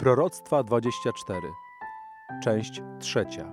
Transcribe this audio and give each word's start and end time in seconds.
Proroctwa 0.00 0.62
24, 0.62 1.52
część 2.42 2.82
trzecia. 3.00 3.44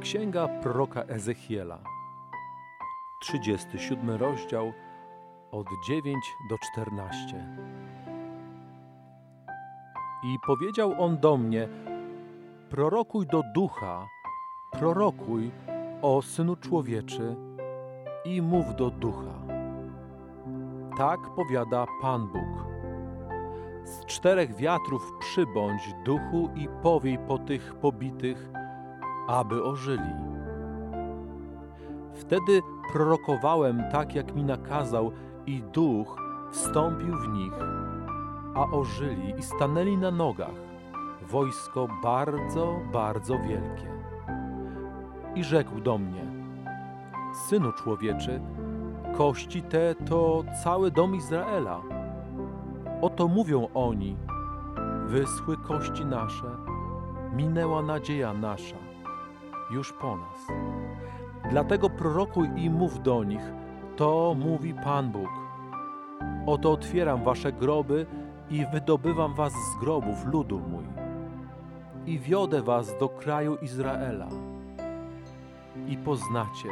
Księga 0.00 0.48
proroka 0.48 1.02
Ezechiela, 1.02 1.78
37 3.20 4.10
rozdział, 4.10 4.72
od 5.52 5.66
9 5.88 6.24
do 6.50 6.56
14. 6.72 7.46
I 10.24 10.36
powiedział 10.46 10.94
on 10.98 11.18
do 11.18 11.36
mnie: 11.36 11.68
Prorokuj 12.70 13.26
do 13.26 13.42
ducha, 13.54 14.06
prorokuj 14.70 15.50
o 16.04 16.22
synu 16.22 16.56
człowieczy 16.56 17.36
i 18.24 18.42
mów 18.42 18.76
do 18.76 18.90
ducha. 18.90 19.34
Tak 20.98 21.20
powiada 21.36 21.86
Pan 22.02 22.26
Bóg. 22.26 22.64
Z 23.84 24.04
czterech 24.06 24.56
wiatrów 24.56 25.12
przybądź 25.20 25.94
duchu 26.04 26.50
i 26.54 26.68
powiej 26.82 27.18
po 27.18 27.38
tych 27.38 27.74
pobitych, 27.74 28.48
aby 29.28 29.64
ożyli. 29.64 30.14
Wtedy 32.14 32.62
prorokowałem 32.92 33.82
tak, 33.92 34.14
jak 34.14 34.34
mi 34.34 34.44
nakazał, 34.44 35.12
i 35.46 35.62
duch 35.62 36.16
wstąpił 36.52 37.16
w 37.16 37.28
nich, 37.28 37.54
a 38.54 38.70
ożyli 38.70 39.34
i 39.38 39.42
stanęli 39.42 39.96
na 39.96 40.10
nogach, 40.10 40.54
wojsko 41.22 41.88
bardzo, 42.02 42.80
bardzo 42.92 43.38
wielkie. 43.38 43.94
I 45.34 45.44
rzekł 45.44 45.80
do 45.80 45.98
mnie: 45.98 46.26
Synu 47.48 47.72
człowieczy, 47.72 48.40
kości 49.16 49.62
te 49.62 49.94
to 49.94 50.44
cały 50.62 50.90
dom 50.90 51.14
Izraela. 51.14 51.80
Oto 53.02 53.28
mówią 53.28 53.68
oni: 53.74 54.16
Wyschły 55.06 55.56
kości 55.56 56.04
nasze, 56.04 56.50
minęła 57.36 57.82
nadzieja 57.82 58.32
nasza, 58.32 58.76
już 59.70 59.92
po 59.92 60.16
nas. 60.16 60.46
Dlatego 61.50 61.90
prorokuj 61.90 62.48
i 62.56 62.70
mów 62.70 63.02
do 63.02 63.24
nich, 63.24 63.52
to 63.96 64.36
mówi 64.38 64.74
Pan 64.74 65.10
Bóg. 65.10 65.28
Oto 66.46 66.72
otwieram 66.72 67.24
wasze 67.24 67.52
groby 67.52 68.06
i 68.50 68.66
wydobywam 68.72 69.34
was 69.34 69.52
z 69.52 69.80
grobów, 69.80 70.26
ludu 70.26 70.60
mój, 70.70 70.84
i 72.06 72.18
wiodę 72.18 72.62
was 72.62 72.98
do 72.98 73.08
kraju 73.08 73.56
Izraela. 73.56 74.28
I 75.88 75.96
poznacie, 75.96 76.68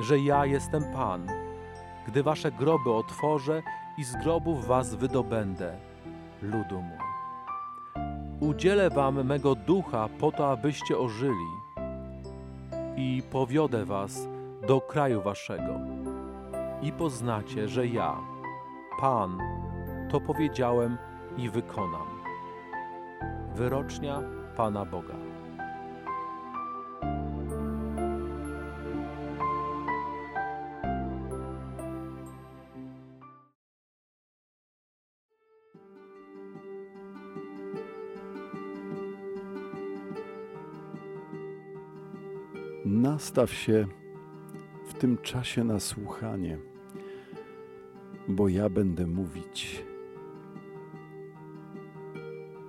że 0.00 0.18
ja 0.18 0.46
jestem 0.46 0.84
Pan, 0.92 1.26
gdy 2.06 2.22
wasze 2.22 2.52
groby 2.52 2.92
otworzę 2.92 3.62
i 3.98 4.04
z 4.04 4.16
grobów 4.16 4.66
was 4.66 4.94
wydobędę, 4.94 5.76
ludu 6.42 6.82
mój. 6.82 6.98
Udzielę 8.40 8.90
wam 8.90 9.24
mego 9.24 9.54
ducha 9.54 10.08
po 10.18 10.32
to, 10.32 10.50
abyście 10.50 10.98
ożyli 10.98 11.62
i 12.96 13.22
powiodę 13.30 13.84
was 13.84 14.28
do 14.68 14.80
kraju 14.80 15.22
waszego. 15.22 15.80
I 16.82 16.92
poznacie, 16.92 17.68
że 17.68 17.86
ja, 17.86 18.16
Pan, 19.00 19.38
to 20.10 20.20
powiedziałem 20.20 20.98
i 21.36 21.50
wykonam. 21.50 22.06
Wyrocznia 23.54 24.22
Pana 24.56 24.84
Boga. 24.84 25.31
Nastaw 43.22 43.52
się 43.52 43.86
w 44.86 44.94
tym 44.94 45.18
czasie 45.18 45.64
na 45.64 45.80
słuchanie, 45.80 46.58
bo 48.28 48.48
ja 48.48 48.68
będę 48.68 49.06
mówić. 49.06 49.84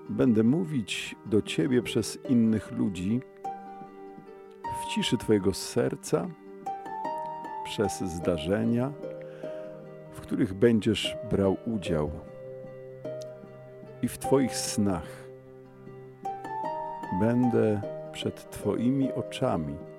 Będę 0.09 0.43
mówić 0.43 1.15
do 1.25 1.41
Ciebie 1.41 1.81
przez 1.81 2.19
innych 2.29 2.71
ludzi 2.71 3.21
w 4.63 4.93
ciszy 4.93 5.17
Twojego 5.17 5.53
serca, 5.53 6.27
przez 7.65 7.99
zdarzenia, 7.99 8.91
w 10.11 10.21
których 10.21 10.53
będziesz 10.53 11.17
brał 11.31 11.57
udział 11.65 12.11
i 14.01 14.07
w 14.07 14.17
Twoich 14.17 14.55
snach. 14.55 15.07
Będę 17.19 17.81
przed 18.11 18.49
Twoimi 18.49 19.13
oczami 19.13 19.92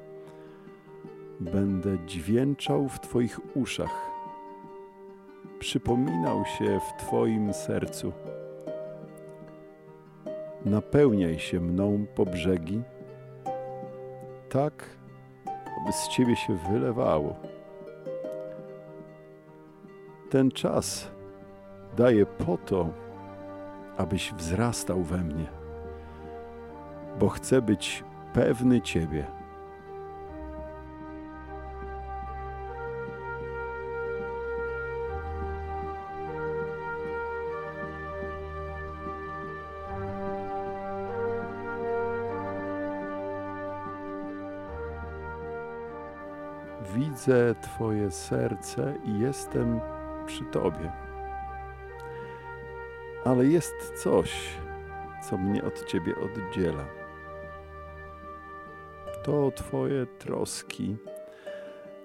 będę 1.41 1.99
dźwięczał 2.07 2.89
w 2.89 3.01
Twoich 3.01 3.57
uszach, 3.57 4.11
przypominał 5.59 6.45
się 6.45 6.81
w 6.81 7.03
Twoim 7.03 7.53
sercu. 7.53 8.13
Napełniaj 10.65 11.39
się 11.39 11.61
mną 11.61 12.07
po 12.15 12.27
brzegi, 12.27 12.83
tak, 14.49 14.87
aby 15.83 15.93
z 15.93 16.09
Ciebie 16.09 16.37
się 16.37 16.55
wylewało. 16.55 17.37
Ten 20.31 20.51
czas 20.51 21.11
daję 21.97 22.27
po 22.27 22.57
to, 22.57 22.89
abyś 23.97 24.33
wzrastał 24.33 25.03
we 25.03 25.19
mnie, 25.19 25.47
bo 27.21 27.29
chcę 27.29 27.63
być 27.63 28.05
pewny 28.33 28.81
Ciebie. 28.81 29.44
Widzę 47.25 47.55
Twoje 47.61 48.11
serce 48.11 48.95
i 49.05 49.21
jestem 49.21 49.81
przy 50.27 50.45
Tobie. 50.45 50.93
Ale 53.25 53.47
jest 53.47 53.75
coś, 54.03 54.59
co 55.29 55.39
mnie 55.39 55.65
od 55.65 55.85
Ciebie 55.85 56.15
oddziela. 56.17 56.85
To 59.23 59.51
Twoje 59.51 60.07
troski, 60.07 60.97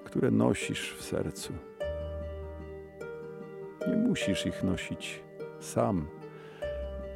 które 0.03 0.31
nosisz 0.31 0.95
w 0.95 1.03
sercu. 1.03 1.53
Nie 3.87 3.95
musisz 3.95 4.45
ich 4.45 4.63
nosić 4.63 5.23
sam. 5.59 6.07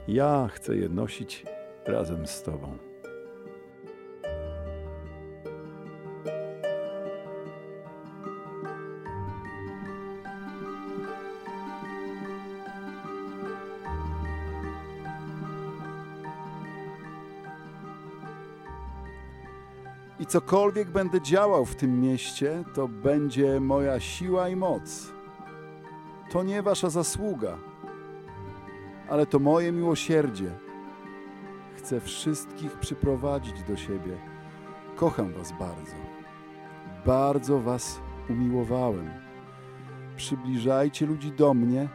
Ja 0.08 0.50
chcę 0.54 0.76
je 0.76 0.90
nosić 0.90 1.46
razem 1.86 2.28
z 2.28 2.44
Tobą. 2.44 2.93
I 20.24 20.26
cokolwiek 20.26 20.90
będę 20.90 21.22
działał 21.22 21.66
w 21.66 21.76
tym 21.76 22.02
mieście, 22.02 22.64
to 22.74 22.88
będzie 22.88 23.60
moja 23.60 24.00
siła 24.00 24.50
i 24.50 24.56
moc. 24.56 25.14
To 26.32 26.44
nie 26.44 26.62
wasza 26.62 26.90
zasługa, 26.90 27.58
ale 29.10 29.26
to 29.26 29.40
moje 29.40 29.72
miłosierdzie. 29.72 30.52
Chcę 31.78 32.00
wszystkich 32.00 32.80
przyprowadzić 32.80 33.64
do 33.64 33.78
siebie. 33.78 34.18
Kocham 34.96 35.34
was 35.34 35.52
bardzo. 35.60 35.96
Bardzo 37.06 37.60
was 37.60 38.00
umiłowałem. 38.30 39.10
Przybliżajcie 40.16 41.06
ludzi 41.06 41.32
do 41.32 41.54
mnie, 41.54 41.90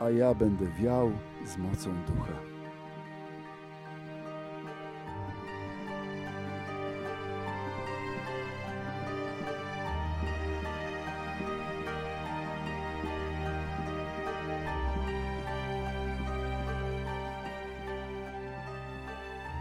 a 0.00 0.10
ja 0.10 0.34
będę 0.34 0.66
wiał 0.66 1.12
z 1.44 1.56
mocą 1.56 1.90
ducha. 2.06 2.51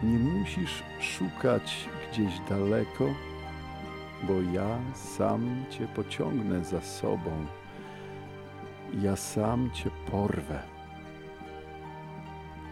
Nie 0.03 0.19
musisz 0.19 0.83
szukać 0.99 1.89
gdzieś 2.11 2.39
daleko, 2.49 3.05
bo 4.23 4.33
ja 4.53 4.79
sam 4.93 5.65
Cię 5.69 5.87
pociągnę 5.87 6.63
za 6.63 6.81
sobą. 6.81 7.45
Ja 9.01 9.15
sam 9.15 9.71
Cię 9.71 9.89
porwę. 10.11 10.63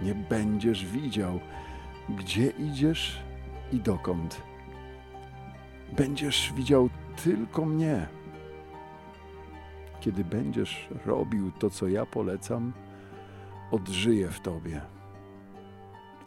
Nie 0.01 0.15
będziesz 0.15 0.85
widział, 0.85 1.39
gdzie 2.09 2.47
idziesz 2.47 3.19
i 3.71 3.79
dokąd. 3.79 4.41
Będziesz 5.97 6.53
widział 6.55 6.89
tylko 7.23 7.65
mnie. 7.65 8.07
Kiedy 9.99 10.23
będziesz 10.23 10.89
robił 11.05 11.51
to, 11.51 11.69
co 11.69 11.87
ja 11.87 12.05
polecam, 12.05 12.73
odżyję 13.71 14.27
w 14.27 14.39
Tobie. 14.39 14.98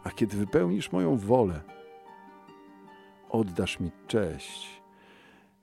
A 0.03 0.11
kiedy 0.11 0.37
wypełnisz 0.37 0.91
moją 0.91 1.17
wolę, 1.17 1.61
oddasz 3.29 3.79
mi 3.79 3.91
cześć. 4.07 4.81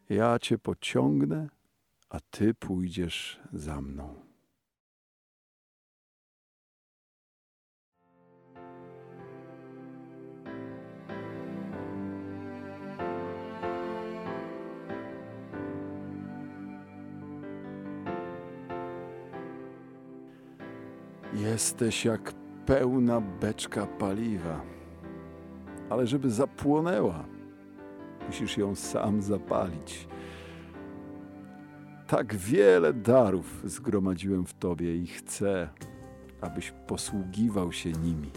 Ja 0.09 0.39
Cię 0.39 0.59
pociągnę, 0.59 1.49
a 2.09 2.21
Ty 2.21 2.55
pójdziesz 2.55 3.41
za 3.53 3.81
mną. 3.81 4.31
Jesteś 21.35 22.05
jak 22.05 22.40
pełna 22.71 23.21
beczka 23.21 23.87
paliwa, 23.87 24.61
ale 25.89 26.07
żeby 26.07 26.31
zapłonęła, 26.31 27.25
musisz 28.27 28.59
ją 28.59 28.75
sam 28.75 29.23
zapalić. 29.23 30.09
Tak 32.07 32.35
wiele 32.35 32.93
darów 32.93 33.63
zgromadziłem 33.65 34.47
w 34.47 34.55
Tobie 34.55 34.97
i 34.97 35.07
chcę, 35.07 35.69
abyś 36.41 36.73
posługiwał 36.87 37.73
się 37.73 37.93
nimi. 37.93 38.31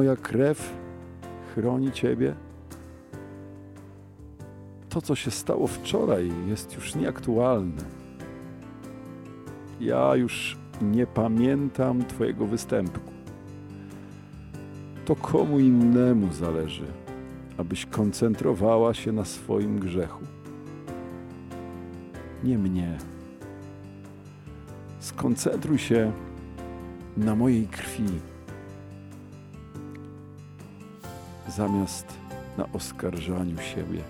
Moja 0.00 0.16
krew 0.16 0.72
chroni 1.54 1.92
Ciebie. 1.92 2.34
To, 4.88 5.02
co 5.02 5.14
się 5.14 5.30
stało 5.30 5.66
wczoraj, 5.66 6.32
jest 6.46 6.74
już 6.74 6.94
nieaktualne. 6.94 7.82
Ja 9.80 10.16
już 10.16 10.58
nie 10.82 11.06
pamiętam 11.06 12.04
Twojego 12.04 12.46
występku. 12.46 13.10
To 15.04 15.16
komu 15.16 15.58
innemu 15.58 16.32
zależy, 16.32 16.86
abyś 17.58 17.86
koncentrowała 17.86 18.94
się 18.94 19.12
na 19.12 19.24
swoim 19.24 19.80
grzechu. 19.80 20.24
Nie 22.44 22.58
mnie. 22.58 22.98
Skoncentruj 25.00 25.78
się 25.78 26.12
na 27.16 27.34
mojej 27.34 27.66
krwi 27.66 28.29
zamiast 31.60 32.06
na 32.58 32.66
oskarżaniu 32.72 33.58
siebie. 33.58 34.00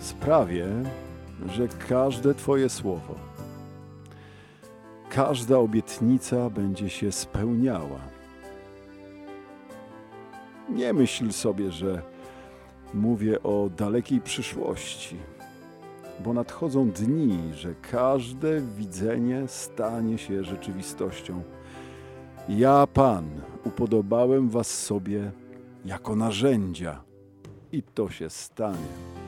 Sprawię, 0.00 0.66
że 1.48 1.68
każde 1.88 2.34
Twoje 2.34 2.68
słowo, 2.68 3.14
każda 5.08 5.58
obietnica 5.58 6.50
będzie 6.50 6.90
się 6.90 7.12
spełniała. 7.12 8.15
Nie 10.68 10.92
myśl 10.92 11.32
sobie, 11.32 11.72
że 11.72 12.02
mówię 12.94 13.42
o 13.42 13.70
dalekiej 13.76 14.20
przyszłości, 14.20 15.16
bo 16.24 16.32
nadchodzą 16.32 16.90
dni, 16.90 17.38
że 17.54 17.74
każde 17.90 18.60
widzenie 18.60 19.42
stanie 19.46 20.18
się 20.18 20.44
rzeczywistością. 20.44 21.42
Ja, 22.48 22.86
Pan, 22.86 23.24
upodobałem 23.64 24.48
Was 24.48 24.84
sobie 24.84 25.30
jako 25.84 26.16
narzędzia 26.16 27.02
i 27.72 27.82
to 27.82 28.10
się 28.10 28.30
stanie. 28.30 29.25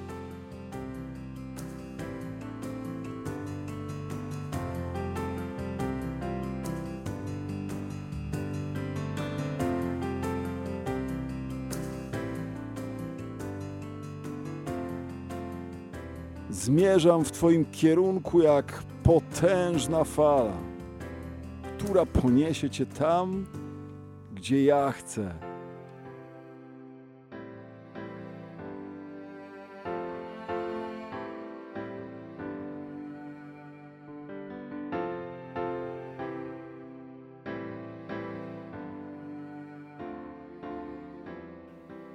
Zmierzam 16.69 17.25
w 17.25 17.33
Twoim 17.33 17.65
kierunku 17.65 18.43
jak 18.43 18.83
potężna 19.03 20.05
fala, 20.05 20.57
która 21.79 22.07
poniesie 22.07 22.71
Cię 22.71 22.87
tam, 22.87 23.47
gdzie 24.35 24.65
ja 24.65 24.93
chcę. 24.93 25.35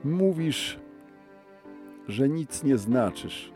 Mówisz, 0.03 0.79
że 2.07 2.29
nic 2.29 2.63
nie 2.63 2.77
znaczysz 2.77 3.52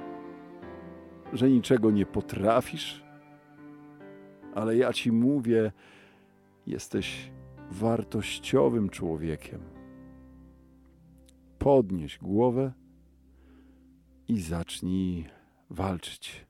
że 1.34 1.50
niczego 1.50 1.91
nie 1.91 2.05
potrafisz, 2.05 3.03
ale 4.55 4.77
ja 4.77 4.93
ci 4.93 5.12
mówię, 5.12 5.72
jesteś 6.67 7.31
wartościowym 7.72 8.89
człowiekiem. 8.89 9.62
Podnieś 11.60 12.17
głowę 12.17 12.74
i 14.27 14.41
zacznij 14.41 15.25
walczyć. 15.69 16.47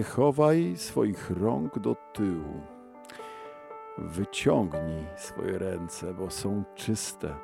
Nie 0.00 0.04
chowaj 0.04 0.72
swoich 0.76 1.30
rąk 1.30 1.78
do 1.78 1.96
tyłu. 2.12 2.60
Wyciągnij 3.98 5.06
swoje 5.16 5.58
ręce, 5.58 6.14
bo 6.14 6.30
są 6.30 6.64
czyste. 6.74 7.34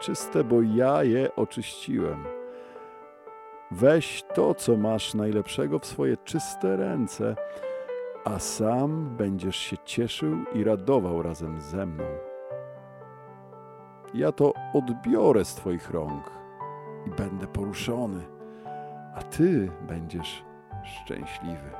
Czyste, 0.00 0.44
bo 0.44 0.62
ja 0.62 1.04
je 1.04 1.36
oczyściłem. 1.36 2.24
Weź 3.70 4.24
to, 4.34 4.54
co 4.54 4.76
masz 4.76 5.14
najlepszego 5.14 5.78
w 5.78 5.86
swoje 5.86 6.16
czyste 6.16 6.76
ręce, 6.76 7.36
a 8.24 8.38
sam 8.38 9.16
będziesz 9.16 9.56
się 9.56 9.76
cieszył 9.84 10.36
i 10.54 10.64
radował 10.64 11.22
razem 11.22 11.60
ze 11.60 11.86
mną. 11.86 12.04
Ja 14.14 14.32
to 14.32 14.52
odbiorę 14.74 15.44
z 15.44 15.54
Twoich 15.54 15.90
rąk 15.90 16.30
i 17.06 17.10
będę 17.10 17.46
poruszony, 17.46 18.22
a 19.14 19.22
Ty 19.22 19.70
będziesz 19.88 20.46
szczęśliwy. 20.86 21.70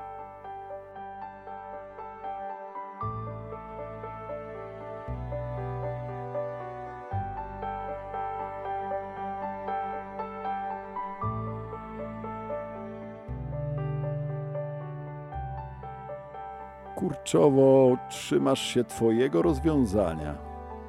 Kurczowo 16.96 17.96
trzymasz 18.08 18.60
się 18.60 18.84
Twojego 18.84 19.42
rozwiązania, 19.42 20.34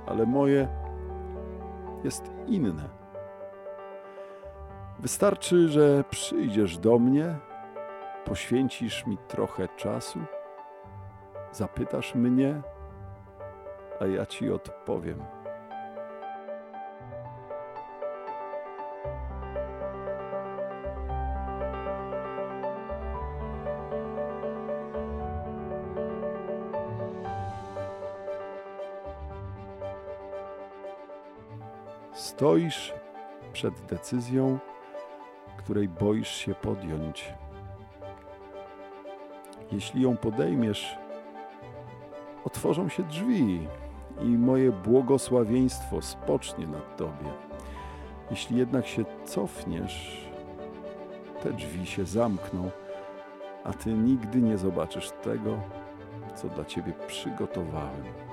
ale 0.05 0.25
moje 0.25 0.67
jest 2.03 2.31
inne. 2.47 2.89
Wystarczy, 4.99 5.69
że 5.69 6.03
przyjdziesz 6.09 6.77
do 6.77 6.99
mnie, 6.99 7.35
poświęcisz 8.27 9.05
mi 9.05 9.17
trochę 9.17 9.67
czasu, 9.67 10.19
zapytasz 11.51 12.15
mnie, 12.15 12.61
a 13.99 14.05
ja 14.05 14.25
ci 14.25 14.51
odpowiem. 14.51 15.23
Stoisz 32.13 32.93
przed 33.53 33.81
decyzją, 33.81 34.59
której 35.57 35.89
boisz 35.89 36.35
się 36.35 36.55
podjąć. 36.55 37.33
Jeśli 39.71 40.01
ją 40.01 40.17
podejmiesz, 40.17 40.97
otworzą 42.45 42.89
się 42.89 43.03
drzwi 43.03 43.67
i 44.21 44.25
moje 44.25 44.71
błogosławieństwo 44.71 46.01
spocznie 46.01 46.67
nad 46.67 46.97
tobie. 46.97 47.31
Jeśli 48.31 48.57
jednak 48.57 48.87
się 48.87 49.05
cofniesz, 49.25 50.27
te 51.43 51.53
drzwi 51.53 51.85
się 51.85 52.05
zamkną, 52.05 52.71
a 53.63 53.73
ty 53.73 53.93
nigdy 53.93 54.41
nie 54.41 54.57
zobaczysz 54.57 55.11
tego, 55.23 55.57
co 56.35 56.49
dla 56.49 56.65
ciebie 56.65 56.93
przygotowałem. 57.07 58.26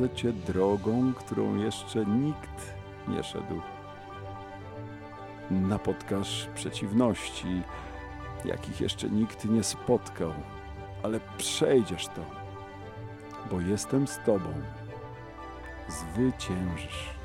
Poprowadzę 0.00 0.22
cię 0.22 0.32
drogą, 0.32 1.12
którą 1.14 1.56
jeszcze 1.56 2.06
nikt 2.06 2.74
nie 3.08 3.22
szedł. 3.22 3.60
Napotkasz 5.50 6.48
przeciwności, 6.54 7.62
jakich 8.44 8.80
jeszcze 8.80 9.10
nikt 9.10 9.44
nie 9.44 9.64
spotkał, 9.64 10.32
ale 11.02 11.20
przejdziesz 11.38 12.06
to, 12.06 12.24
bo 13.50 13.60
jestem 13.60 14.06
z 14.06 14.18
tobą. 14.26 14.52
Zwyciężysz. 15.88 17.19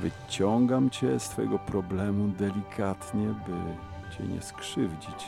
Wyciągam 0.00 0.90
cię 0.90 1.20
z 1.20 1.28
twojego 1.28 1.58
problemu 1.58 2.28
delikatnie, 2.28 3.26
by 3.26 3.76
cię 4.16 4.24
nie 4.24 4.42
skrzywdzić. 4.42 5.26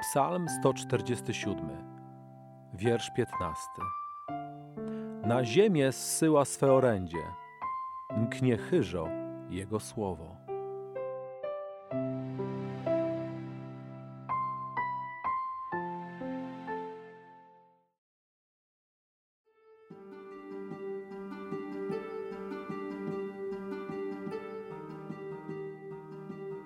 Psalm 0.00 0.48
147, 0.60 1.68
wiersz 2.74 3.10
15. 3.16 3.68
Na 5.26 5.44
ziemię 5.44 5.92
zsyła 5.92 6.44
swe 6.44 6.72
orędzie, 6.72 7.22
mknie 8.16 8.56
chyżo 8.56 9.08
Jego 9.50 9.80
słowo. 9.80 10.36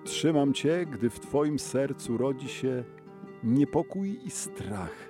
Trzymam 0.03 0.53
cię, 0.53 0.85
gdy 0.85 1.09
w 1.09 1.19
twoim 1.19 1.59
sercu 1.59 2.17
rodzi 2.17 2.47
się 2.47 2.83
niepokój 3.43 4.19
i 4.25 4.31
strach. 4.31 5.09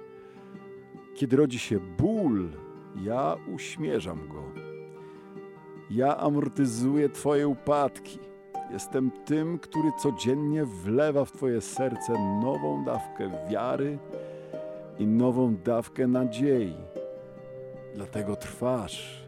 Kiedy 1.15 1.37
rodzi 1.37 1.59
się 1.59 1.79
ból, 1.79 2.51
ja 3.03 3.35
uśmierzam 3.53 4.27
go. 4.27 4.64
Ja 5.89 6.17
amortyzuję 6.17 7.09
Twoje 7.09 7.47
upadki. 7.47 8.19
Jestem 8.71 9.11
tym, 9.25 9.59
który 9.59 9.91
codziennie 9.99 10.65
wlewa 10.65 11.25
w 11.25 11.31
Twoje 11.31 11.61
serce 11.61 12.13
nową 12.41 12.83
dawkę 12.83 13.29
wiary 13.49 13.97
i 14.99 15.07
nową 15.07 15.55
dawkę 15.55 16.07
nadziei. 16.07 16.75
Dlatego 17.95 18.35
trwasz. 18.35 19.27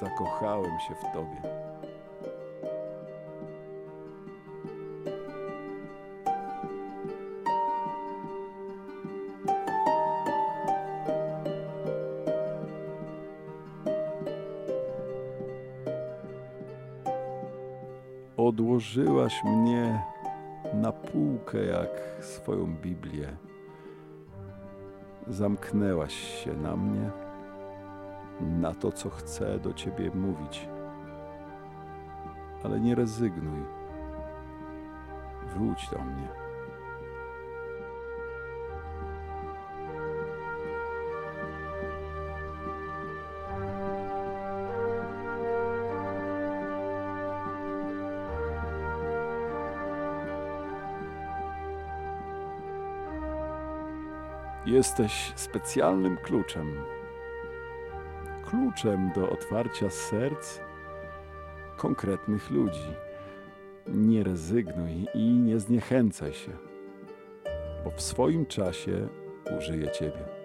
Zakochałem 0.00 0.80
się 0.88 0.94
w 0.94 1.12
Tobie. 1.14 1.65
Odłożyłaś 18.36 19.44
mnie 19.44 20.02
na 20.74 20.92
półkę 20.92 21.64
jak 21.64 21.90
swoją 22.20 22.66
Biblię. 22.66 23.36
Zamknęłaś 25.28 26.14
się 26.14 26.56
na 26.56 26.76
mnie, 26.76 27.10
na 28.40 28.74
to, 28.74 28.92
co 28.92 29.10
chcę 29.10 29.58
do 29.58 29.72
Ciebie 29.72 30.10
mówić. 30.14 30.68
Ale 32.64 32.80
nie 32.80 32.94
rezygnuj. 32.94 33.60
Wróć 35.46 35.88
do 35.90 35.98
mnie. 35.98 36.45
Jesteś 54.66 55.32
specjalnym 55.36 56.16
kluczem. 56.16 56.74
Kluczem 58.44 59.10
do 59.14 59.30
otwarcia 59.30 59.90
serc 59.90 60.60
konkretnych 61.76 62.50
ludzi. 62.50 62.94
Nie 63.86 64.24
rezygnuj 64.24 65.06
i 65.14 65.30
nie 65.30 65.60
zniechęcaj 65.60 66.32
się, 66.32 66.52
bo 67.84 67.90
w 67.90 68.00
swoim 68.00 68.46
czasie 68.46 69.08
użyję 69.58 69.90
Ciebie. 69.90 70.35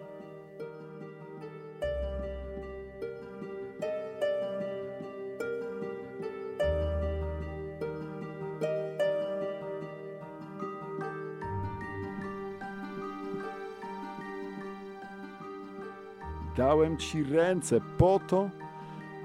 Ci 16.98 17.24
ręce 17.24 17.81
po 17.98 18.19
to, 18.27 18.50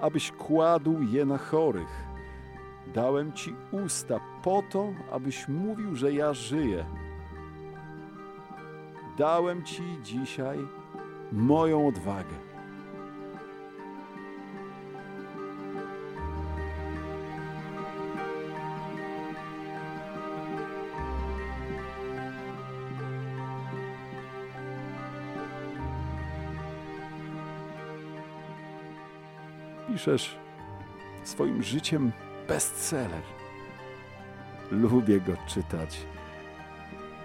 abyś 0.00 0.32
kładł 0.32 1.02
je 1.02 1.25
na 1.25 1.38
chorych. 1.38 2.06
Dałem 2.94 3.32
Ci 3.32 3.54
usta 3.70 4.20
po 4.42 4.62
to, 4.70 4.92
abyś 5.12 5.49
mówił, 5.49 5.96
że 5.96 6.12
ja 6.12 6.35
żyję. 6.35 6.85
Dałem 9.18 9.62
Ci 9.64 9.82
dzisiaj 10.02 10.58
moją 11.32 11.88
odwagę. 11.88 12.46
Piszesz 29.88 30.37
swoim 31.25 31.62
życiem 31.62 32.12
bestseller. 32.49 33.23
Lubię 34.71 35.21
go 35.21 35.33
czytać. 35.47 36.07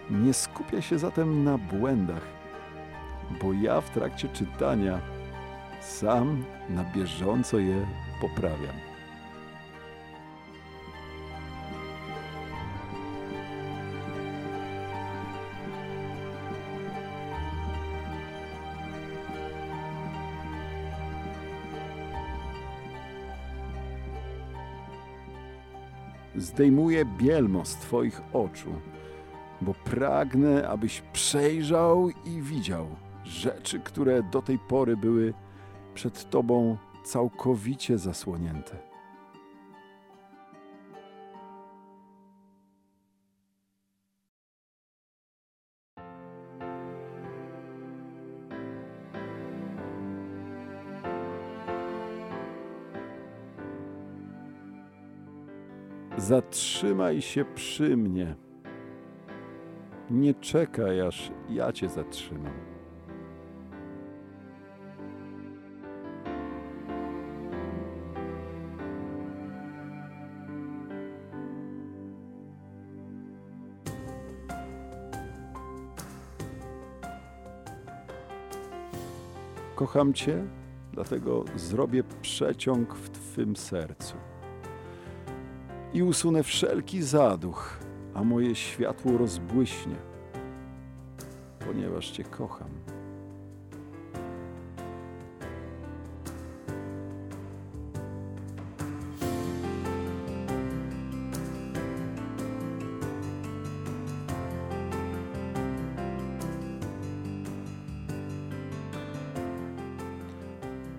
Nie 0.09 0.33
skupię 0.33 0.81
się 0.81 0.99
zatem 0.99 1.43
na 1.43 1.57
błędach, 1.57 2.25
bo 3.41 3.53
ja 3.53 3.81
w 3.81 3.89
trakcie 3.89 4.29
czytania 4.29 4.99
sam 5.81 6.43
na 6.69 6.83
bieżąco 6.83 7.59
je 7.59 7.87
poprawiam. 8.21 8.90
Zdejmuję 26.51 27.05
bielmo 27.05 27.65
z 27.65 27.75
Twoich 27.75 28.21
oczu, 28.33 28.73
bo 29.61 29.73
pragnę, 29.73 30.69
abyś 30.69 31.01
przejrzał 31.13 32.09
i 32.09 32.41
widział 32.41 32.87
rzeczy, 33.23 33.79
które 33.79 34.23
do 34.23 34.41
tej 34.41 34.59
pory 34.59 34.97
były 34.97 35.33
przed 35.93 36.29
Tobą 36.29 36.77
całkowicie 37.03 37.97
zasłonięte. 37.97 38.90
Zatrzymaj 56.21 57.21
się 57.21 57.45
przy 57.45 57.97
mnie. 57.97 58.35
Nie 60.09 60.33
czekaj, 60.33 61.01
aż 61.01 61.31
ja 61.49 61.71
cię 61.71 61.89
zatrzymam. 61.89 62.53
Kocham 79.75 80.13
Cię, 80.13 80.47
dlatego 80.93 81.45
zrobię 81.55 82.03
przeciąg 82.21 82.95
w 82.95 83.09
Twym 83.09 83.55
sercu 83.55 84.30
i 85.93 86.03
usunę 86.03 86.43
wszelki 86.43 87.03
zaduch, 87.03 87.77
a 88.13 88.23
moje 88.23 88.55
światło 88.55 89.17
rozbłyśnie, 89.17 89.95
ponieważ 91.59 92.11
Cię 92.11 92.23
kocham. 92.23 92.69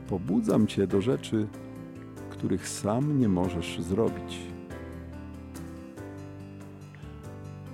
Pobudzam 0.09 0.67
Cię 0.67 0.87
do 0.87 1.01
rzeczy, 1.01 1.47
których 2.31 2.69
sam 2.69 3.21
nie 3.21 3.29
możesz 3.29 3.81
zrobić. 3.81 4.52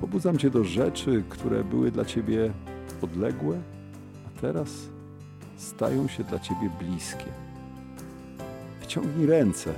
Pobudzam 0.09 0.39
Cię 0.39 0.51
do 0.51 0.65
rzeczy, 0.65 1.25
które 1.29 1.65
były 1.65 1.91
dla 1.91 2.05
Ciebie 2.05 2.53
odległe, 3.03 3.61
a 4.27 4.41
teraz 4.41 4.69
stają 5.57 6.09
się 6.09 6.25
dla 6.25 6.39
Ciebie 6.39 6.71
bliskie. 6.79 7.27
Wyciągnij 8.81 9.27
ręce, 9.27 9.75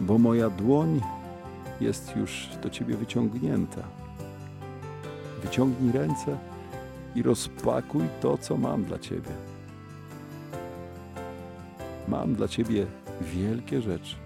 bo 0.00 0.18
moja 0.18 0.50
dłoń 0.50 1.00
jest 1.80 2.16
już 2.16 2.48
do 2.62 2.70
Ciebie 2.70 2.96
wyciągnięta. 2.96 3.82
Wyciągnij 5.42 5.92
ręce 5.92 6.38
i 7.14 7.22
rozpakuj 7.22 8.04
to, 8.20 8.38
co 8.38 8.56
mam 8.56 8.84
dla 8.84 8.98
Ciebie. 8.98 9.30
Mam 12.08 12.34
dla 12.34 12.48
Ciebie 12.48 12.86
wielkie 13.20 13.82
rzeczy. 13.82 14.16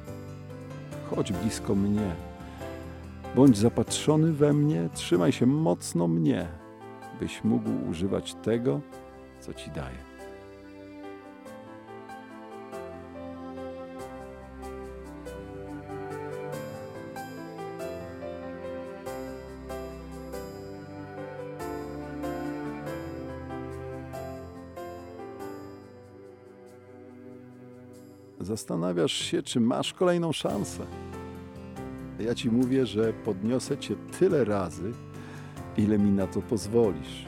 Chodź 1.10 1.32
blisko 1.32 1.74
mnie. 1.74 2.27
Bądź 3.38 3.57
zapatrzony 3.57 4.33
we 4.33 4.53
mnie, 4.53 4.88
trzymaj 4.94 5.33
się 5.33 5.46
mocno 5.46 6.09
mnie, 6.09 6.48
byś 7.20 7.44
mógł 7.44 7.70
używać 7.90 8.35
tego, 8.35 8.81
co 9.40 9.55
Ci 9.55 9.70
daję. 9.70 9.98
Zastanawiasz 28.40 29.12
się, 29.12 29.42
czy 29.42 29.61
masz 29.61 29.92
kolejną 29.92 30.33
szansę. 30.33 31.07
Ja 32.28 32.34
ci 32.34 32.50
mówię, 32.50 32.86
że 32.86 33.12
podniosę 33.12 33.78
cię 33.78 33.94
tyle 34.18 34.44
razy, 34.44 34.92
ile 35.76 35.98
mi 35.98 36.10
na 36.10 36.26
to 36.26 36.42
pozwolisz. 36.42 37.26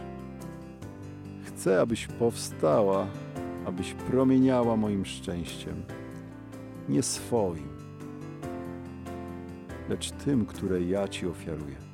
Chcę, 1.44 1.80
abyś 1.80 2.06
powstała, 2.06 3.06
abyś 3.66 3.92
promieniała 3.94 4.76
moim 4.76 5.04
szczęściem. 5.04 5.82
Nie 6.88 7.02
swoim, 7.02 7.68
lecz 9.88 10.10
tym, 10.10 10.46
które 10.46 10.82
ja 10.82 11.08
ci 11.08 11.26
ofiaruję. 11.26 11.89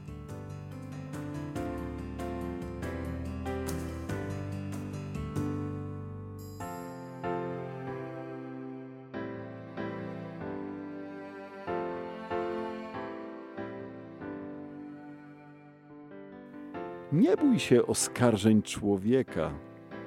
Nie 17.37 17.43
bój 17.43 17.59
się 17.59 17.87
oskarżeń 17.87 18.63
człowieka, 18.63 19.51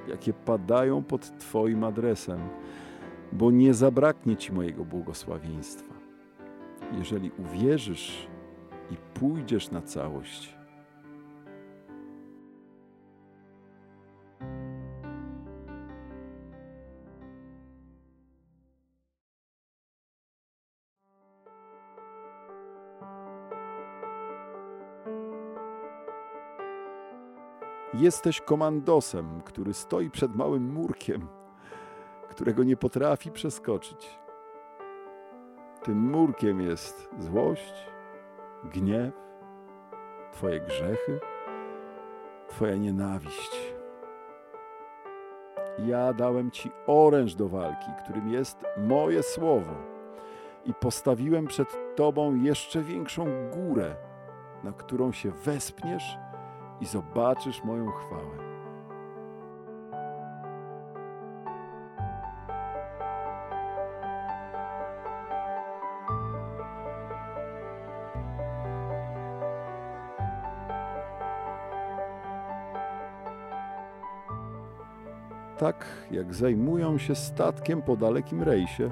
jakie 0.08 0.34
padają 0.34 1.04
pod 1.04 1.38
Twoim 1.40 1.84
adresem, 1.84 2.40
bo 3.32 3.52
nie 3.52 3.74
zabraknie 3.74 4.38
Ci 4.38 4.52
mojego 4.52 4.86
błogosławieństwa. 4.86 5.94
Jeżeli 6.98 7.32
uwierzysz 7.32 8.28
i 8.92 8.96
pójdziesz 9.20 9.72
na 9.72 9.82
całość, 9.82 10.56
Jesteś 27.94 28.42
komandosem, 28.42 29.42
który 29.46 29.74
stoi 29.74 30.10
przed 30.10 30.36
małym 30.36 30.74
murkiem, 30.74 31.28
którego 32.30 32.64
nie 32.64 32.78
potrafi 32.78 33.32
przeskoczyć. 33.32 34.20
Tym 35.84 35.98
murkiem 36.12 36.62
jest 36.62 37.10
złość, 37.20 37.74
gniew, 38.64 39.14
Twoje 40.32 40.60
grzechy, 40.60 41.20
Twoja 42.48 42.76
nienawiść. 42.76 43.74
Ja 45.86 46.14
dałem 46.14 46.52
Ci 46.52 46.72
oręż 46.88 47.36
do 47.36 47.48
walki, 47.48 47.92
którym 48.04 48.30
jest 48.30 48.66
moje 48.78 49.24
słowo, 49.24 49.76
i 50.66 50.74
postawiłem 50.74 51.48
przed 51.48 51.96
Tobą 51.96 52.36
jeszcze 52.36 52.82
większą 52.82 53.26
górę, 53.52 53.96
na 54.64 54.72
którą 54.72 55.12
się 55.12 55.32
wespniesz 55.32 56.18
i 56.82 56.86
zobaczysz 56.86 57.64
moją 57.64 57.92
chwałę. 57.92 58.50
Tak 75.58 75.86
jak 76.12 76.34
zajmują 76.34 76.98
się 76.98 77.16
statkiem 77.16 77.82
po 77.82 77.96
dalekim 77.96 78.44
rejsie, 78.44 78.92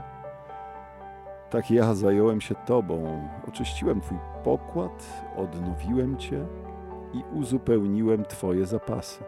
Tak 1.49 1.71
ja 1.71 1.95
zająłem 1.95 2.41
się 2.41 2.55
Tobą, 2.55 3.27
oczyściłem 3.47 4.01
Twój 4.01 4.17
pokład, 4.43 5.23
odnowiłem 5.37 6.17
Cię 6.17 6.45
i 7.13 7.23
uzupełniłem 7.33 8.25
Twoje 8.25 8.65
zapasy. 8.65 9.23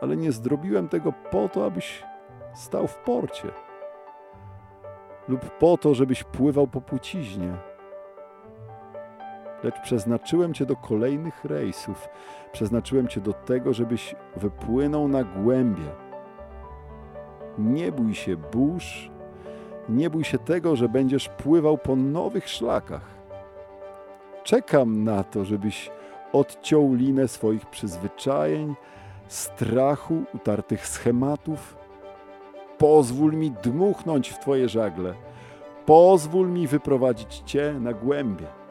Ale 0.00 0.16
nie 0.16 0.32
zrobiłem 0.32 0.88
tego 0.88 1.12
po 1.30 1.48
to, 1.48 1.66
abyś 1.66 2.04
stał 2.54 2.86
w 2.86 2.96
porcie 2.96 3.48
lub 5.28 5.50
po 5.50 5.76
to, 5.76 5.94
żebyś 5.94 6.24
pływał 6.24 6.66
po 6.66 6.80
płciźnie. 6.80 7.56
Lecz 9.62 9.80
przeznaczyłem 9.80 10.54
Cię 10.54 10.66
do 10.66 10.76
kolejnych 10.76 11.44
rejsów. 11.44 12.08
Przeznaczyłem 12.52 13.08
Cię 13.08 13.20
do 13.20 13.32
tego, 13.32 13.72
żebyś 13.72 14.14
wypłynął 14.36 15.08
na 15.08 15.24
głębie. 15.24 15.90
Nie 17.58 17.92
bój 17.92 18.14
się 18.14 18.36
burz, 18.36 19.10
nie 19.88 20.10
bój 20.10 20.24
się 20.24 20.38
tego, 20.38 20.76
że 20.76 20.88
będziesz 20.88 21.28
pływał 21.28 21.78
po 21.78 21.96
nowych 21.96 22.48
szlakach. 22.48 23.21
Czekam 24.44 25.04
na 25.04 25.24
to, 25.24 25.44
żebyś 25.44 25.90
odciął 26.32 26.94
linę 26.94 27.28
swoich 27.28 27.66
przyzwyczajeń, 27.66 28.74
strachu, 29.28 30.22
utartych 30.34 30.86
schematów. 30.86 31.76
Pozwól 32.78 33.32
mi 33.32 33.50
dmuchnąć 33.50 34.28
w 34.28 34.38
Twoje 34.38 34.68
żagle. 34.68 35.14
Pozwól 35.86 36.48
mi 36.48 36.66
wyprowadzić 36.66 37.42
Cię 37.46 37.74
na 37.80 37.92
głębie. 37.92 38.61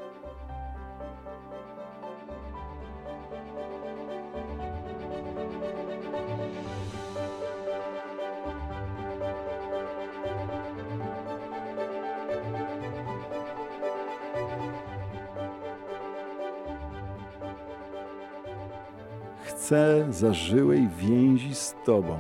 Chcę 19.72 20.14
zażyłej 20.14 20.90
więzi 20.98 21.56
z 21.56 21.76
Tobą. 21.86 22.18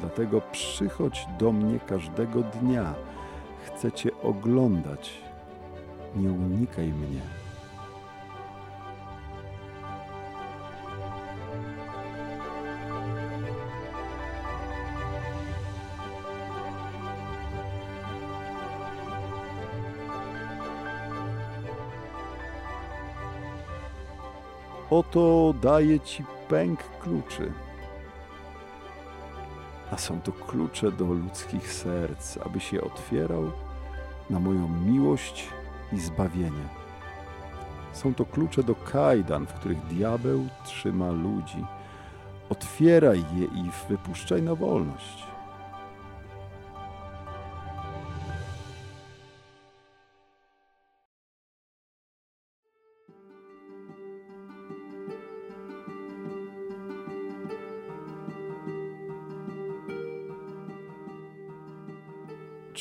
Dlatego 0.00 0.40
przychodź 0.40 1.26
do 1.38 1.52
mnie 1.52 1.80
każdego 1.80 2.42
dnia. 2.42 2.94
Chcę 3.66 3.92
Cię 3.92 4.10
oglądać. 4.22 5.10
Nie 6.16 6.32
unikaj 6.32 6.88
mnie. 6.88 7.41
Oto 24.92 25.54
daję 25.62 26.00
Ci 26.00 26.24
pęk 26.48 26.80
kluczy. 27.00 27.52
A 29.90 29.96
są 29.96 30.20
to 30.20 30.32
klucze 30.32 30.92
do 30.92 31.04
ludzkich 31.04 31.72
serc, 31.72 32.38
aby 32.46 32.60
się 32.60 32.80
otwierał 32.80 33.50
na 34.30 34.38
moją 34.38 34.68
miłość 34.68 35.48
i 35.92 36.00
zbawienie. 36.00 36.68
Są 37.92 38.14
to 38.14 38.24
klucze 38.24 38.62
do 38.62 38.74
kajdan, 38.74 39.46
w 39.46 39.52
których 39.52 39.86
diabeł 39.86 40.46
trzyma 40.64 41.10
ludzi. 41.10 41.64
Otwieraj 42.48 43.24
je 43.36 43.44
i 43.44 43.70
wypuszczaj 43.88 44.42
na 44.42 44.54
wolność. 44.54 45.31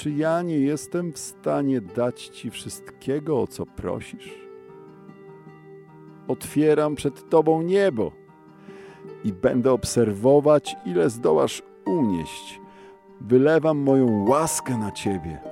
Czy 0.01 0.11
ja 0.11 0.41
nie 0.41 0.59
jestem 0.59 1.13
w 1.13 1.17
stanie 1.17 1.81
dać 1.81 2.27
Ci 2.27 2.51
wszystkiego, 2.51 3.41
o 3.41 3.47
co 3.47 3.65
prosisz? 3.65 4.41
Otwieram 6.27 6.95
przed 6.95 7.29
Tobą 7.29 7.61
niebo 7.61 8.11
i 9.23 9.33
będę 9.33 9.71
obserwować, 9.71 10.75
ile 10.85 11.09
zdołasz 11.09 11.61
unieść. 11.85 12.59
Wylewam 13.21 13.77
moją 13.77 14.25
łaskę 14.29 14.77
na 14.77 14.91
Ciebie. 14.91 15.50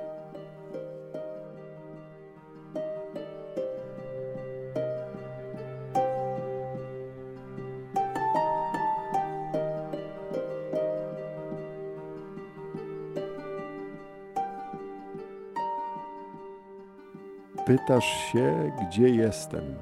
Pytasz 17.80 18.32
się, 18.32 18.72
gdzie 18.82 19.08
jestem. 19.08 19.74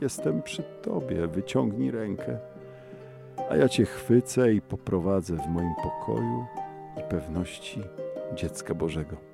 Jestem 0.00 0.42
przy 0.42 0.62
Tobie, 0.62 1.26
wyciągnij 1.26 1.90
rękę, 1.90 2.38
a 3.50 3.56
ja 3.56 3.68
Cię 3.68 3.84
chwycę 3.84 4.52
i 4.52 4.60
poprowadzę 4.60 5.36
w 5.36 5.46
moim 5.46 5.74
pokoju 5.82 6.46
i 7.00 7.02
pewności 7.10 7.82
dziecka 8.34 8.74
Bożego. 8.74 9.31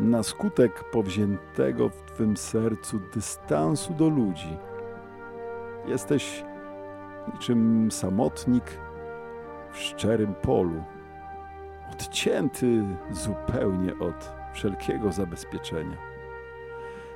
Na 0.00 0.22
skutek 0.22 0.90
powziętego 0.90 1.88
w 1.88 2.02
Twym 2.02 2.36
sercu 2.36 3.00
dystansu 3.14 3.94
do 3.94 4.08
ludzi. 4.08 4.56
Jesteś 5.86 6.44
niczym 7.32 7.90
samotnik 7.90 8.64
w 9.72 9.78
szczerym 9.78 10.34
polu, 10.34 10.84
odcięty 11.92 12.84
zupełnie 13.10 13.98
od 13.98 14.32
wszelkiego 14.52 15.12
zabezpieczenia. 15.12 15.96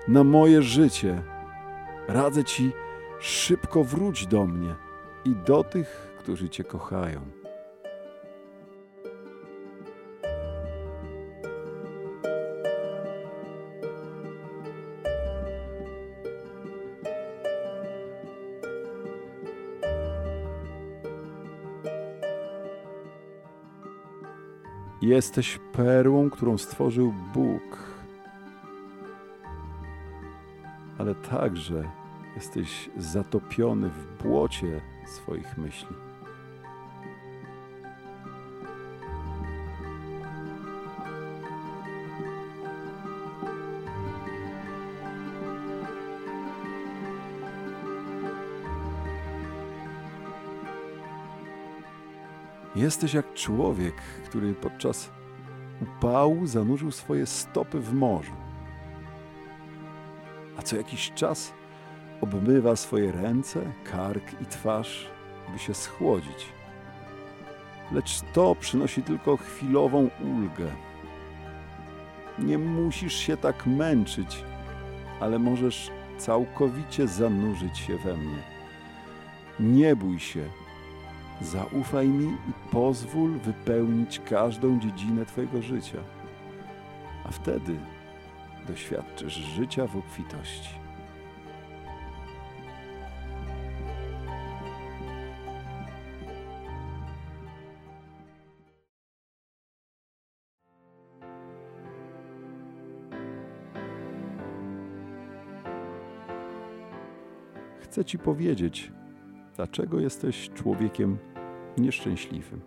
Na 0.09 0.25
moje 0.25 0.63
życie 0.63 1.23
radzę 2.09 2.45
Ci 2.45 2.73
szybko 3.21 3.85
wróć 3.85 4.27
do 4.27 4.47
mnie 4.47 4.75
i 5.25 5.37
do 5.37 5.65
tych, 5.65 6.15
którzy 6.19 6.49
Cię 6.49 6.65
kochają. 6.65 7.38
Jesteś 25.09 25.59
perłą, 25.73 26.31
którą 26.31 26.59
stworzył 26.59 27.15
Bóg, 27.35 27.63
ale 30.99 31.15
także 31.15 31.85
jesteś 32.37 32.91
zatopiony 32.97 33.91
w 33.91 34.23
błocie 34.23 34.81
swoich 35.07 35.59
myśli. 35.59 36.08
Jesteś 52.89 53.15
jak 53.15 53.35
człowiek, 53.35 53.95
który 54.25 54.55
podczas 54.55 55.11
upału 55.83 56.47
zanurzył 56.47 56.91
swoje 56.91 57.27
stopy 57.27 57.81
w 57.81 57.95
morzu, 57.95 58.33
a 60.59 60.63
co 60.63 60.77
jakiś 60.77 61.13
czas 61.15 61.53
obmywa 62.21 62.77
swoje 62.77 63.13
ręce, 63.13 63.73
kark 63.85 64.41
i 64.43 64.47
twarz, 64.47 65.11
by 65.53 65.59
się 65.59 65.75
schłodzić. 65.75 66.47
Lecz 67.93 68.21
to 68.33 68.55
przynosi 68.55 69.03
tylko 69.03 69.37
chwilową 69.37 70.11
ulgę. 70.21 70.71
Nie 72.39 72.59
musisz 72.59 73.15
się 73.15 73.37
tak 73.37 73.67
męczyć, 73.67 74.45
ale 75.21 75.39
możesz 75.39 75.91
całkowicie 76.19 77.09
zanurzyć 77.09 77.79
się 77.79 77.97
we 77.97 78.17
mnie. 78.17 78.43
Nie 79.61 79.97
bój 79.97 80.19
się, 80.21 80.45
Zaufaj 81.41 82.09
mi 82.09 82.27
i 82.27 82.71
pozwól 82.73 83.39
wypełnić 83.39 84.21
każdą 84.21 84.81
dziedzinę 84.81 85.27
Twojego 85.27 85.63
życia, 85.63 85.99
a 87.25 87.31
wtedy 87.31 87.77
doświadczysz 88.69 89.35
życia 89.35 89.87
w 89.87 89.97
obfitości. 89.97 90.71
Chcę 107.81 108.05
Ci 108.05 108.19
powiedzieć, 108.19 108.93
dlaczego 109.57 110.01
jesteś 110.01 110.51
człowiekiem 110.55 111.19
nieszczęśliwym. 111.81 112.61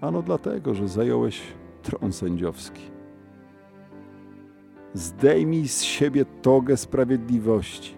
Ano 0.00 0.22
dlatego, 0.22 0.74
że 0.74 0.88
zająłeś 0.88 1.42
tron 1.82 2.12
sędziowski. 2.12 2.82
Zdejmij 4.94 5.68
z 5.68 5.82
siebie 5.82 6.24
togę 6.24 6.76
sprawiedliwości, 6.76 7.94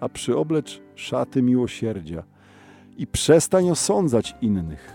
a 0.00 0.08
przyoblecz 0.08 0.82
szaty 0.94 1.42
miłosierdzia 1.42 2.22
i 2.96 3.06
przestań 3.06 3.70
osądzać 3.70 4.34
innych, 4.40 4.92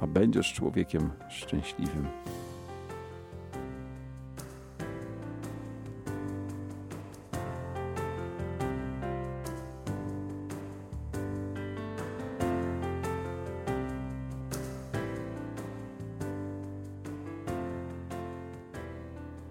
a 0.00 0.06
będziesz 0.06 0.52
człowiekiem 0.52 1.10
szczęśliwym. 1.28 2.06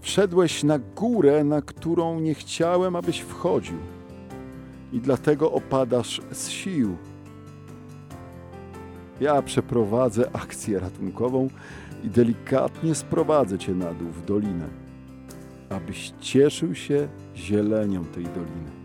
Wszedłeś 0.09 0.63
na 0.63 0.79
górę, 0.79 1.43
na 1.43 1.61
którą 1.61 2.19
nie 2.19 2.33
chciałem, 2.33 2.95
abyś 2.95 3.19
wchodził, 3.19 3.77
i 4.93 4.99
dlatego 4.99 5.51
opadasz 5.51 6.21
z 6.31 6.49
sił. 6.49 6.97
Ja 9.21 9.41
przeprowadzę 9.41 10.29
akcję 10.33 10.79
ratunkową 10.79 11.47
i 12.03 12.09
delikatnie 12.09 12.95
sprowadzę 12.95 13.57
cię 13.57 13.75
na 13.75 13.93
dół 13.93 14.09
w 14.09 14.25
dolinę, 14.25 14.67
abyś 15.69 16.13
cieszył 16.19 16.75
się 16.75 17.07
zielenią 17.35 18.05
tej 18.05 18.23
doliny. 18.23 18.78